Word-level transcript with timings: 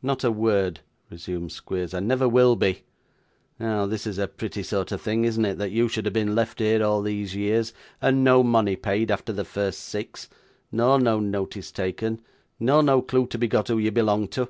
'Not 0.00 0.22
a 0.22 0.30
word,' 0.30 0.78
resumed 1.10 1.50
Squeers, 1.50 1.92
'and 1.92 2.06
never 2.06 2.28
will 2.28 2.54
be. 2.54 2.84
Now, 3.58 3.84
this 3.84 4.06
is 4.06 4.16
a 4.16 4.28
pretty 4.28 4.62
sort 4.62 4.92
of 4.92 5.00
thing, 5.02 5.24
isn't 5.24 5.44
it, 5.44 5.58
that 5.58 5.72
you 5.72 5.88
should 5.88 6.04
have 6.04 6.14
been 6.14 6.36
left 6.36 6.60
here, 6.60 6.84
all 6.84 7.02
these 7.02 7.34
years, 7.34 7.72
and 8.00 8.22
no 8.22 8.44
money 8.44 8.76
paid 8.76 9.10
after 9.10 9.32
the 9.32 9.44
first 9.44 9.80
six 9.80 10.28
nor 10.70 11.00
no 11.00 11.18
notice 11.18 11.72
taken, 11.72 12.20
nor 12.60 12.80
no 12.80 13.02
clue 13.02 13.26
to 13.26 13.38
be 13.38 13.48
got 13.48 13.66
who 13.66 13.78
you 13.78 13.90
belong 13.90 14.28
to? 14.28 14.48